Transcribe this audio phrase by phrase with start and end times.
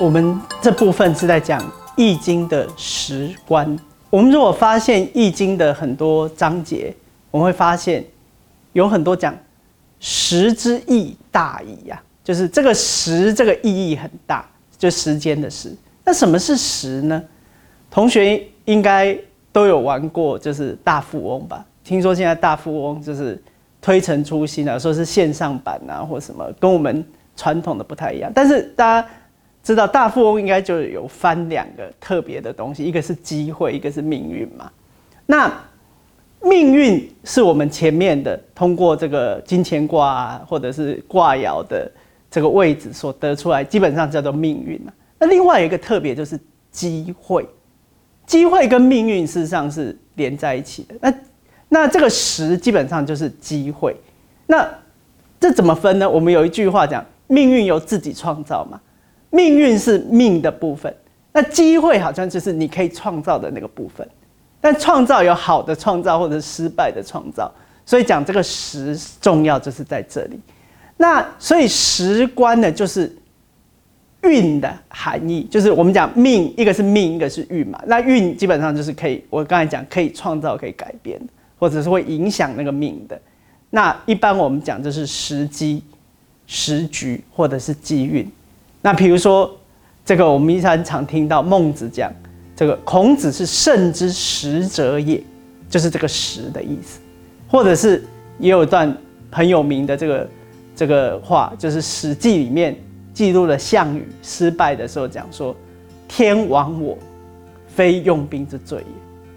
[0.00, 1.60] 我们这部分是在讲
[1.96, 3.76] 《易经》的时观。
[4.10, 6.94] 我们如果发现《易经》的很多章节，
[7.32, 8.04] 我们会发现
[8.74, 9.36] 有很多讲
[9.98, 14.48] “时之意大矣”呀，就是这个“时”这个意义很大，
[14.78, 15.74] 就时间的“时”。
[16.04, 17.20] 那什么是“时”呢？
[17.90, 19.18] 同学应该
[19.50, 21.66] 都有玩过，就是大富翁吧？
[21.82, 23.42] 听说现在大富翁就是
[23.82, 27.04] 推陈出新啊，说是线上版啊，或什么，跟我们
[27.36, 28.30] 传统的不太一样。
[28.32, 29.08] 但是大家。
[29.68, 34.70] 知道大富翁应该就有翻两个特别的东西，一个是机会，一个是命运嘛。
[35.26, 35.52] 那
[36.40, 41.90] 命运是我们前面的通过这个金钱卦啊或者是卦爻的
[42.30, 44.92] 这个位置所得出来，基本上叫做命运嘛。
[45.18, 47.46] 那另外一个特别就是机会，
[48.24, 50.94] 机会跟命运事实上是连在一起的。
[51.02, 51.14] 那
[51.68, 53.94] 那这个时基本上就是机会。
[54.46, 54.66] 那
[55.38, 56.08] 这怎么分呢？
[56.08, 58.80] 我们有一句话讲，命运由自己创造嘛。
[59.30, 60.94] 命运是命的部分，
[61.32, 64.08] 那机会好像就是你可以创造的那个部分。
[64.60, 67.48] 但创造有好的创造或者失败的创造，
[67.86, 70.40] 所以讲这个时重要就是在这里。
[70.96, 73.16] 那所以时观呢，就是
[74.24, 77.80] 运的含义，就是我们讲命，一个是命，一个是运嘛。
[77.86, 81.20] 那运基本上就是可以，我刚才讲可以创造、可以改变，
[81.56, 83.16] 或者是会影响那个命的。
[83.70, 85.84] 那一般我们讲就是时机、
[86.48, 88.28] 时局或者是机运。
[88.80, 89.50] 那比如说，
[90.04, 92.12] 这个我们一常常听到孟子讲，
[92.54, 95.22] 这个孔子是圣之时者也，
[95.68, 97.00] 就是这个时的意思，
[97.48, 98.04] 或者是
[98.38, 98.96] 也有一段
[99.30, 100.28] 很有名的这个
[100.76, 102.76] 这个话，就是《史记》里面
[103.12, 105.54] 记录了项羽失败的时候讲说
[106.06, 106.96] ：“天亡我，
[107.66, 108.94] 非用兵之罪也。”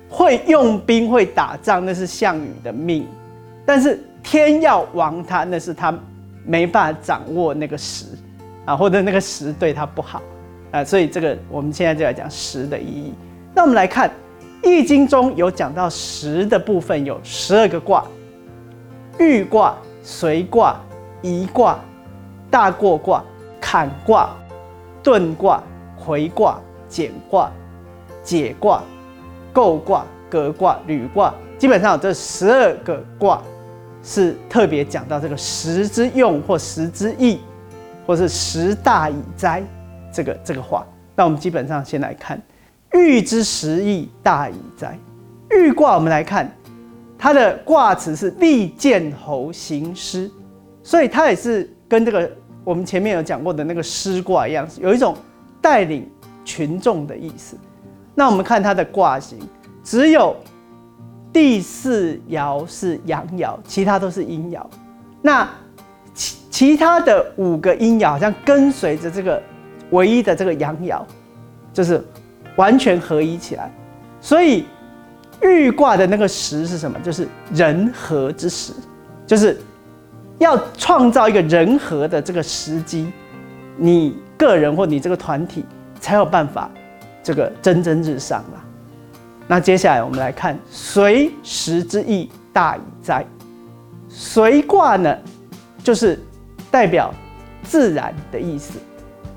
[0.07, 3.07] 会用兵会打仗那是项羽的命，
[3.65, 5.97] 但是天要亡他，那是他
[6.45, 8.05] 没办法掌握那个时。
[8.65, 10.21] 啊，或者那个时对他不好，
[10.71, 13.13] 啊，所以这个我们现在就来讲时的意义。
[13.53, 14.09] 那我们来看
[14.63, 18.05] 《易经》中有讲到时的部分，有十二个卦：
[19.19, 20.79] 豫卦、随卦、
[21.21, 21.79] 颐卦、
[22.49, 23.23] 大过卦、
[23.59, 24.29] 坎卦、
[25.03, 25.61] 遁卦、
[25.97, 27.51] 回卦、简卦、
[28.23, 28.83] 解卦、
[29.51, 31.33] 构卦、革卦、履卦。
[31.57, 33.41] 基本上这十二个卦
[34.03, 37.39] 是特别讲到这个时之用或时之意。
[38.11, 39.63] 或是时大以哉，
[40.11, 40.85] 这个这个话，
[41.15, 42.37] 那我们基本上先来看，
[42.91, 44.99] 欲之时亦大以哉。
[45.49, 46.53] 欲卦我们来看，
[47.17, 50.29] 它的卦词是利剑侯行师，
[50.83, 52.29] 所以它也是跟这个
[52.65, 55.15] 我们前面有讲过的那个师卦一样，有一种
[55.61, 56.05] 带领
[56.43, 57.55] 群众的意思。
[58.13, 59.39] 那我们看它的卦形，
[59.85, 60.35] 只有
[61.31, 64.61] 第四爻是阳爻，其他都是阴爻。
[65.21, 65.49] 那
[66.21, 69.41] 其其他的五个阴爻好像跟随着这个
[69.89, 71.01] 唯一的这个阳爻，
[71.73, 71.99] 就是
[72.57, 73.73] 完全合一起来。
[74.19, 74.65] 所以
[75.41, 76.99] 玉卦的那个时是什么？
[76.99, 78.71] 就是人和之时，
[79.25, 79.59] 就是
[80.37, 83.11] 要创造一个人和的这个时机，
[83.75, 85.65] 你个人或你这个团体
[85.99, 86.69] 才有办法
[87.23, 88.61] 这个蒸蒸日上啊。
[89.47, 93.25] 那接下来我们来看随时之意大矣哉。
[94.07, 95.17] 随卦呢？
[95.83, 96.19] 就是
[96.69, 97.13] 代表
[97.63, 98.79] 自然的意思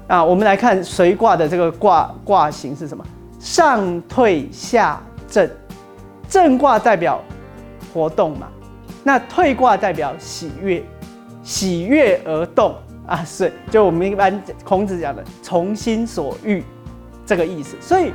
[0.07, 0.25] 啊。
[0.25, 3.05] 我们来看随卦的这个卦卦形是什么？
[3.39, 5.49] 上退下正，
[6.29, 7.21] 正卦代表
[7.93, 8.49] 活动嘛，
[9.03, 10.83] 那退卦代表喜悦，
[11.43, 12.75] 喜悦而动
[13.07, 16.65] 啊，是就我们一般孔子讲的从心所欲
[17.27, 17.77] 这个意思。
[17.81, 18.13] 所以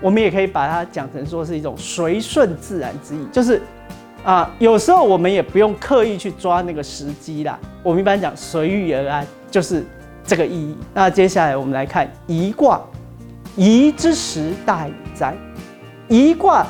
[0.00, 3.60] 我们也可以把它讲成说是一种随顺自然之意，就是。
[4.24, 7.58] 啊，有时候我们也不用刻意去抓那个时机啦。
[7.82, 9.84] 我们一般讲随遇而安，就是
[10.24, 10.74] 这个意义。
[10.94, 12.80] 那接下来我们来看颐卦，
[13.56, 15.34] 颐之时大矣哉。
[16.08, 16.66] 颐卦，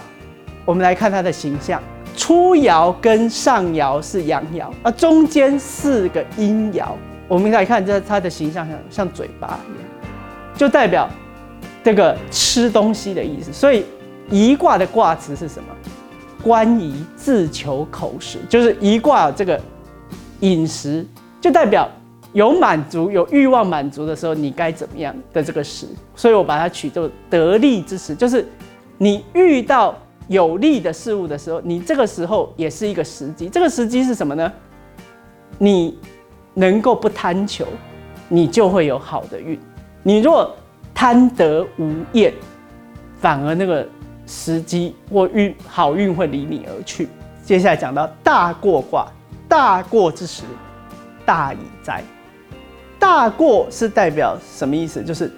[0.65, 1.81] 我们来看它的形象，
[2.17, 6.89] 初爻跟上爻是阳爻，啊，中间四个阴爻。
[7.29, 9.89] 我们来看这它的形象像像嘴巴一样，
[10.57, 11.09] 就代表
[11.85, 13.53] 这个吃东西的意思。
[13.53, 13.85] 所以
[14.29, 15.69] 颐卦的卦词是什么？
[16.45, 19.59] 关于自求口实，就是一卦这个
[20.41, 21.03] 饮食，
[21.41, 21.89] 就代表
[22.35, 25.87] 有满足、有欲望满足的时候，你该怎么样的这个食。
[26.15, 28.47] 所以我把它取作得利之时，就是
[28.99, 29.97] 你遇到
[30.29, 33.49] 有利的事物的时候，你这个时候也是一个时机。
[33.49, 34.53] 这个时机是什么呢？
[35.57, 35.99] 你
[36.53, 37.67] 能够不贪求，
[38.29, 39.59] 你就会有好的运。
[40.03, 40.55] 你若
[40.93, 42.35] 贪得无厌，
[43.17, 43.89] 反而那个。
[44.27, 47.09] 时机或运好运会离你而去。
[47.45, 49.07] 接下来讲到大过卦，
[49.49, 50.43] 大过之时，
[51.27, 52.03] 大矣哉。
[52.99, 55.03] 大过是代表什么意思？
[55.03, 55.31] 就是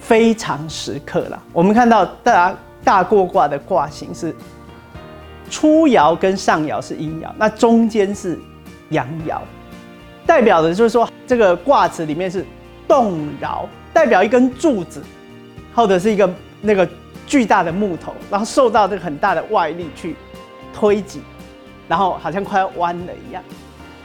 [0.00, 1.40] 非常时刻了。
[1.52, 4.34] 我们看到大大过卦的卦形是
[5.48, 8.36] 初爻跟上爻是阴爻，那中间是
[8.90, 9.38] 阳爻，
[10.26, 12.44] 代表的就是说这个卦辞里面是
[12.88, 15.00] 动摇，代表一根柱子
[15.74, 16.28] 或者是一个
[16.60, 16.88] 那个
[17.28, 20.16] 巨大的木头，然后受到这个很大的外力去
[20.74, 21.20] 推挤，
[21.86, 23.40] 然后好像快要弯了一样。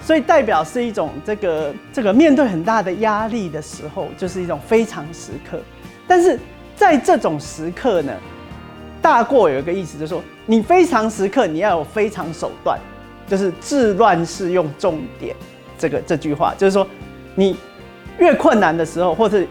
[0.02, 5.58] 所以代表是一种这个这个面对很大的压力的时候，就是一种非常时刻。
[6.06, 6.38] 但是
[6.75, 8.12] 在这种时刻呢，
[9.02, 12.78] 大过有一个意思，就是说你非常时刻你要有非常手段，
[13.25, 15.34] 就是治乱世用重点。
[15.78, 16.86] 这个这句话就是说，
[17.36, 17.56] 你
[18.18, 19.42] 越困难的时候，或者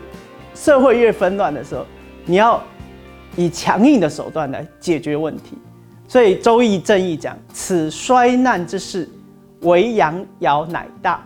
[0.54, 1.86] 社会越纷乱的时候，
[2.26, 2.62] 你要
[3.36, 5.58] 以强硬的手段来解决问题。
[6.08, 9.08] 所以《周易》正义讲：“此衰难之事。”
[9.62, 11.22] 为阳爻乃大，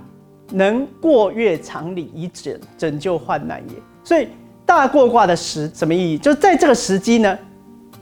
[0.50, 3.76] 能过越常理以拯拯救患难也。
[4.04, 4.28] 所以
[4.66, 6.18] 大过卦的时什么意义？
[6.18, 7.38] 就在这个时机呢，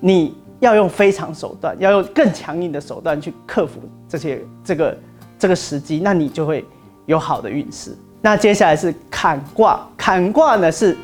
[0.00, 3.78] 你要用非常手段，要用更强硬的手段去克服
[4.08, 4.98] 这些这个
[5.38, 6.66] 这个时机，那你就会
[7.06, 7.96] 有好的运势。
[8.20, 10.96] 那接下来是坎卦，坎卦呢是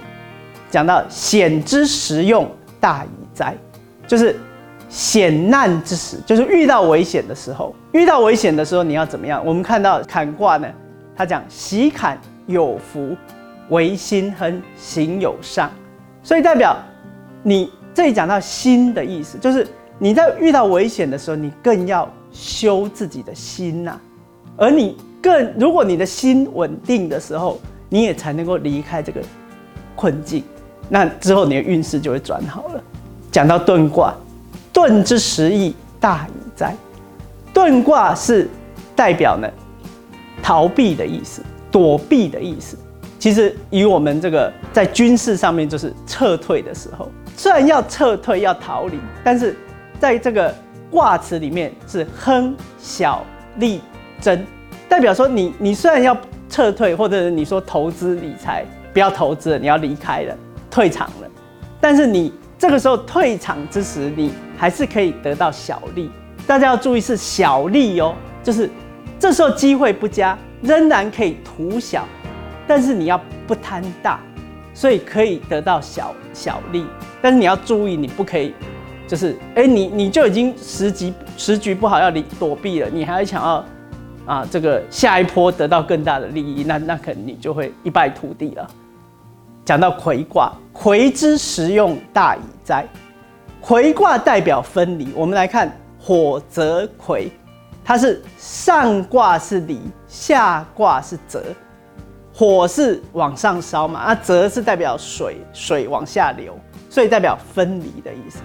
[0.72, 2.50] 讲到险之时用
[2.80, 3.54] 大矣哉，
[4.08, 4.34] 就是。
[4.92, 7.72] 险难之时，就是遇到危险的时候。
[7.92, 9.40] 遇到危险的时候，你要怎么样？
[9.46, 10.66] 我们看到坎卦呢，
[11.14, 12.18] 他讲喜坎
[12.48, 13.16] 有福，
[13.68, 15.70] 为心亨，行有上，
[16.24, 16.76] 所以代表
[17.44, 19.64] 你这里讲到心的意思，就是
[19.96, 23.96] 你在遇到危险的时候，你更要修自己的心呐。
[24.56, 29.20] 而你更，如果你的心稳定的时候，你也才能够离开这个
[29.94, 30.42] 困境。
[30.90, 32.82] 那之后你的运势就会转好了。
[33.32, 34.14] 讲到遁卦。
[34.72, 36.74] 遁之时意大矣哉！
[37.52, 38.48] 遁卦是
[38.94, 39.48] 代表呢
[40.40, 41.42] 逃避的意思，
[41.72, 42.78] 躲避的意思。
[43.18, 49.56] 其实以我们这个在军事上面就是撤退的时候，虽然要撤退要逃离，但是
[49.98, 50.54] 在这个
[50.88, 53.22] 卦辞里面是亨小
[53.56, 53.80] 利
[54.20, 54.46] 贞，
[54.88, 56.16] 代表说你你虽然要
[56.48, 60.34] 撤退，或者你说投资理财不要投资了，你要离开了
[60.70, 61.28] 退场了，
[61.80, 62.32] 但是你。
[62.60, 66.10] 这个时候退场之时，你还是可以得到小利。
[66.46, 68.68] 大家要注意是小利哦，就是
[69.18, 72.06] 这时候机会不佳，仍然可以图小，
[72.66, 74.20] 但是你要不贪大，
[74.74, 76.84] 所以可以得到小小利。
[77.22, 78.52] 但是你要注意，你不可以，
[79.08, 83.64] 就是哎，你你就已经时局时局不好要离躲避了，你还想要
[84.26, 88.70] 啊这个下一波得到更大的利益，那那可能你就会一败涂地了。
[89.64, 92.84] 讲到魁卦，魁之实用大矣哉！
[93.60, 95.12] 魁卦代表分离。
[95.14, 97.30] 我们来看火泽魁，
[97.84, 101.44] 它是上卦是离，下卦是泽。
[102.32, 106.58] 火是往上烧嘛，那泽是代表水，水往下流，
[106.88, 108.38] 所以代表分离的意思。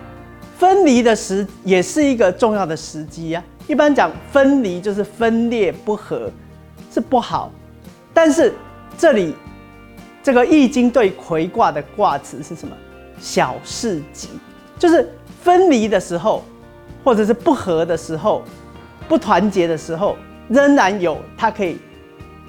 [0.58, 3.44] 分离的时也是一个重要的时机啊。
[3.68, 6.30] 一般讲分离就是分裂不和，
[6.92, 7.50] 是不好。
[8.14, 8.54] 但是
[8.98, 9.34] 这里。
[10.25, 12.75] 这个易经对魁卦的卦辞是什么？
[13.19, 14.30] 小事吉，
[14.80, 15.07] 就是
[15.44, 16.44] 分离的时候，
[17.04, 18.44] 或者是不和的时候，
[19.07, 20.18] 不团结的时候，
[20.50, 21.77] 仍然有它可以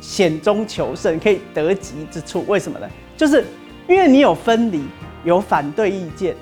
[0.01, 2.47] 险中求胜，可以得吉之处。
[2.49, 2.89] 为什么呢？
[3.15, 3.45] 就是
[3.87, 4.83] 因为你有分离，
[5.23, 6.35] 有反对意见，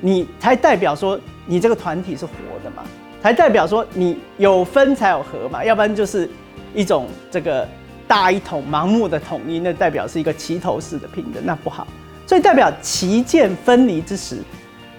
[0.00, 2.32] 你才代表说你这个团体是活
[2.64, 2.82] 的嘛，
[3.22, 6.28] 才代表说你有分才有合嘛，要不然就是
[6.74, 7.68] 一种这个。
[8.12, 11.88] 大一统、盲目的统一，那代表是一个齐头式的平等，那不好。
[12.26, 14.36] 所以代表旗舰分离之时，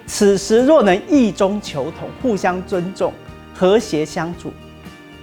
[0.07, 3.13] 此时若能异中求同，互相尊重、
[3.53, 4.51] 和谐相处，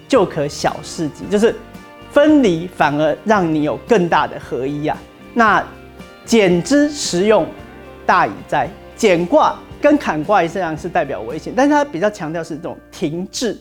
[0.06, 1.24] 就可小事吉。
[1.28, 1.52] 就是
[2.12, 4.96] 分离反而让你有更大的合一啊。
[5.34, 5.60] 那
[6.24, 7.44] 减之实用
[8.06, 8.68] 大矣哉！
[8.94, 13.60] 减卦跟坎卦一样是代表危险，但是它比较强调是这种停滞、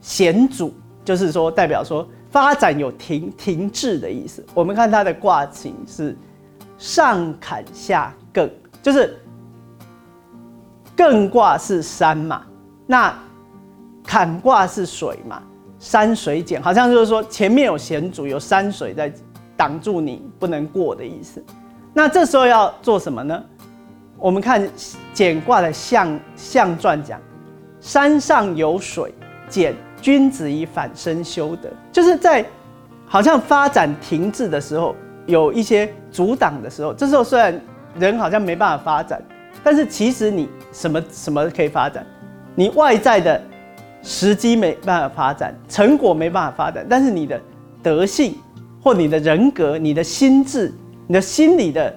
[0.00, 0.72] 险阻，
[1.04, 2.08] 就是说代表说。
[2.30, 4.44] 发展有停停滞的意思。
[4.54, 6.16] 我们看它的卦形是
[6.76, 8.50] 上坎下艮，
[8.82, 9.16] 就是
[10.96, 12.44] 艮卦是山嘛，
[12.86, 13.16] 那
[14.04, 15.42] 坎卦是水嘛，
[15.78, 19.12] 山水减，好像就是说前面有险阻，有山水在
[19.56, 21.44] 挡住你不能过的意思。
[21.92, 23.42] 那这时候要做什么呢？
[24.16, 24.68] 我们看
[25.12, 27.20] 简卦的象象传讲，
[27.80, 29.14] 山上有水，
[29.48, 29.74] 简。
[30.00, 32.44] 君子以反身修德，就是在
[33.06, 34.94] 好像发展停滞的时候，
[35.26, 37.60] 有一些阻挡的时候，这时候虽然
[37.98, 39.20] 人好像没办法发展，
[39.62, 42.06] 但是其实你什么什么可以发展？
[42.54, 43.40] 你外在的
[44.02, 47.40] 时机没办法发展，成果没办法发展，但是你的
[47.82, 48.36] 德性
[48.82, 50.72] 或你的人格、你的心智、
[51.06, 51.94] 你的心理的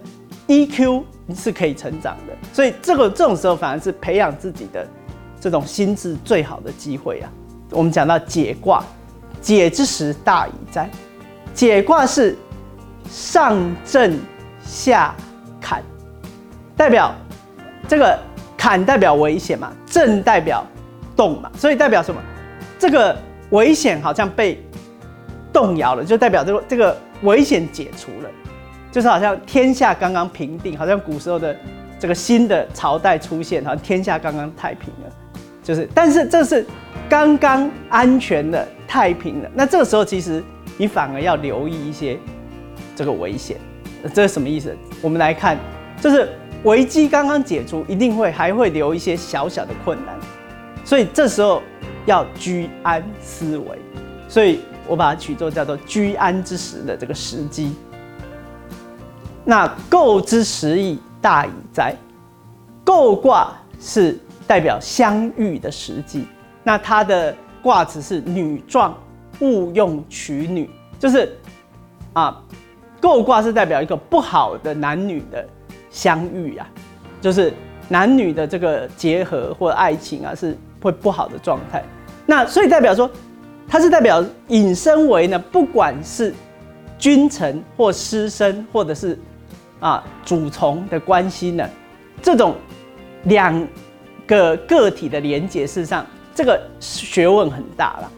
[0.47, 1.03] EQ
[1.35, 2.33] 是可以成长的。
[2.53, 4.85] 所以这个这种时候反而是培养自己的
[5.39, 7.29] 这种心智最好的机会啊。
[7.71, 8.83] 我们讲到解卦，
[9.41, 10.89] 解之时大矣哉。
[11.53, 12.37] 解卦是
[13.09, 14.17] 上正
[14.63, 15.13] 下
[15.59, 15.83] 坎，
[16.77, 17.13] 代表
[17.87, 18.17] 这个
[18.57, 20.65] 坎代表危险嘛，正代表
[21.15, 22.21] 动嘛，所以代表什么？
[22.79, 23.17] 这个
[23.49, 24.63] 危险好像被
[25.51, 28.29] 动摇了，就代表这个这个危险解除了，
[28.91, 31.55] 就是好像天下刚刚平定，好像古时候的
[31.99, 35.11] 这个新的朝代出现，好像天下刚刚太平了，
[35.63, 36.65] 就是，但是这是
[37.09, 40.43] 刚刚安全的太平的，那这个时候其实
[40.77, 42.17] 你反而要留意一些
[42.95, 43.57] 这个危险，
[44.13, 44.75] 这是什么意思？
[45.01, 45.57] 我们来看，
[46.01, 46.29] 就是
[46.63, 50.15] 危机刚刚解除，一定会还会留一些小小的困难，
[50.83, 51.61] 所以这时候。
[52.07, 53.77] 要居安思危，
[54.27, 57.75] 所以我把它取作叫做居安之时的这个时机。
[59.45, 61.95] 那构之时矣，大矣哉！
[62.83, 66.25] 构卦是代表相遇的时机，
[66.63, 68.97] 那它的卦辞是女壮，
[69.39, 70.69] 勿用娶女，
[70.99, 71.35] 就是
[72.13, 72.43] 啊，
[72.99, 75.47] 构卦是代表一个不好的男女的
[75.89, 76.67] 相遇啊，
[77.21, 77.53] 就是
[77.87, 80.57] 男女的这个结合或爱情啊是。
[80.83, 81.83] 会不好的状态，
[82.25, 83.07] 那所以代表说，
[83.67, 86.33] 它是代表引申为呢，不管是
[86.97, 89.15] 君臣或师生，或者是
[89.79, 91.69] 啊主从的关系呢，
[92.19, 92.55] 这种
[93.25, 93.53] 两
[94.31, 98.09] 个个体的连接，事实上这个学问很大了，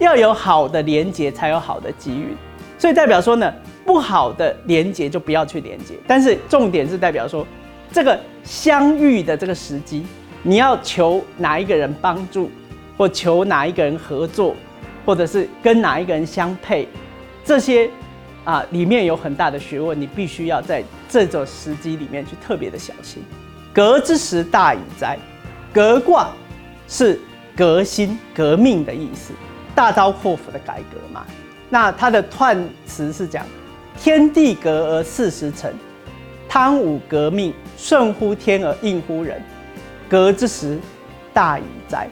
[0.00, 2.36] 要有好的连接才有好的机遇，
[2.78, 3.50] 所以代表说呢，
[3.86, 7.46] 不好的连接就不要去连接，但是重点是代表说，
[7.90, 10.04] 这个相遇的这个时机。
[10.42, 12.50] 你要求哪一个人帮助，
[12.98, 14.54] 或求哪一个人合作，
[15.06, 16.86] 或者是跟哪一个人相配，
[17.44, 17.88] 这些
[18.44, 23.22] 啊里面有很大的学问，你必须要在这种时机里面去特别的小心。
[23.72, 25.16] 隔之时大矣哉！
[25.72, 26.28] 革卦
[26.86, 27.18] 是
[27.56, 29.32] 革新、革命的意思，
[29.74, 31.24] 大刀阔斧的改革嘛。
[31.70, 33.46] 那它的串词是讲：
[33.96, 35.72] 天地革而四时成，
[36.48, 39.42] 汤武革命，顺乎天而应乎人。
[40.10, 40.78] 革之时，
[41.32, 42.06] 大矣哉！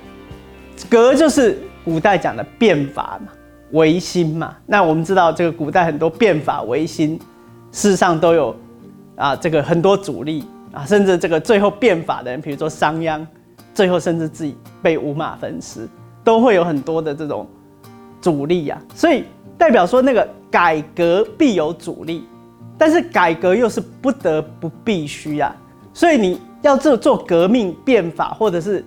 [0.88, 3.30] 革就是古代讲的变法嘛，
[3.72, 4.56] 维新嘛。
[4.64, 7.18] 那我们知道，这个古代很多变法维新，
[7.72, 8.56] 事实上都有
[9.16, 13.26] 啊，这个很多阻力啊，甚至这个最后变法的人，比如说商鞅，
[13.74, 15.88] 最后甚至自己被五马分尸，
[16.22, 17.46] 都会有很多的这种
[18.20, 18.78] 阻力呀。
[18.94, 19.24] 所以
[19.56, 22.24] 代表说，那个改革必有阻力，
[22.76, 25.54] 但是改革又是不得不必须呀。
[25.94, 26.40] 所以你。
[26.62, 28.84] 要做做革命变法，或者是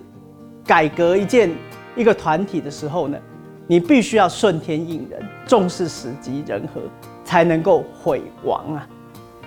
[0.64, 1.50] 改革一件
[1.96, 3.18] 一个团体的时候呢，
[3.66, 6.80] 你必须要顺天应人，重视时机人和，
[7.24, 8.86] 才能够毁亡啊。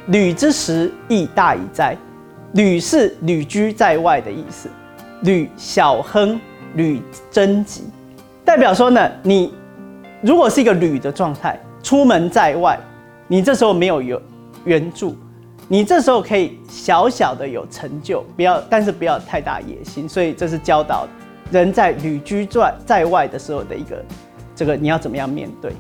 [0.07, 1.95] 旅之时亦大矣哉！
[2.51, 4.67] 旅是旅居在外的意思，
[5.21, 6.39] 吕小亨，
[6.75, 7.83] 吕贞吉，
[8.45, 9.53] 代表说呢，你
[10.21, 12.79] 如果是一个旅的状态，出门在外，
[13.27, 14.19] 你这时候没有援
[14.65, 15.15] 援助。
[15.69, 20.07] 你这时候可以小小的有成就，不要，但是不要太大野心。
[20.07, 21.05] 所以这是教导
[21.51, 24.01] 人在旅居在在外的时候的一个
[24.55, 25.73] 这个你要怎么样面对。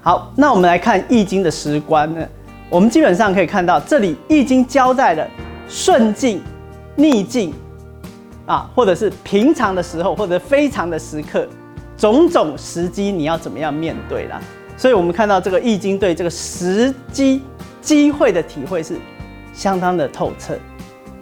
[0.00, 2.26] 好，那我们来看《易经》的时官呢，
[2.68, 5.24] 我们基本上可以看到，这里《易经》交代了
[5.68, 6.42] 顺境、
[6.96, 7.54] 逆境
[8.48, 11.46] 啊，或者是平常的时候，或者非常的时刻，
[11.96, 14.40] 种种时机你要怎么样面对啦。
[14.76, 17.40] 所以我们看到这个《易经》对这个时机。
[17.80, 18.96] 机会的体会是
[19.54, 20.58] 相当的透彻。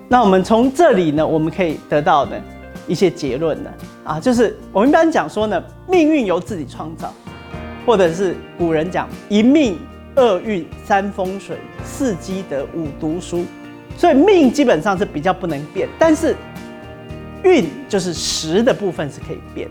[0.09, 2.41] 那我们从这里呢，我们可以得到的
[2.89, 3.71] 一些结论呢，
[4.03, 7.13] 啊，就是我们一般讲说呢，命运由自己创造，
[7.85, 9.79] 或者是古人讲一命
[10.17, 13.45] 二运三风水四积德五读书，
[13.97, 16.35] 所以命基本上是比较不能变，但是
[17.47, 19.69] 运就是时的部分是可以变。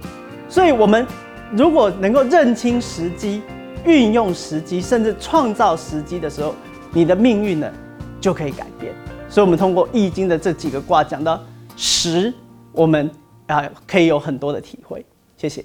[0.50, 1.06] 所以我们
[1.52, 3.42] 如果能够认清时机、
[3.86, 6.56] 运用时机，甚至创造时机的时候，
[6.92, 7.72] 你的命运呢，
[8.20, 8.94] 就可以改变。
[9.30, 11.40] 所以，我们通过《易经》的这几个卦讲到
[11.76, 12.34] 时，
[12.72, 13.12] 我们
[13.48, 15.06] 啊可以有很多的体会。
[15.36, 15.64] 谢谢。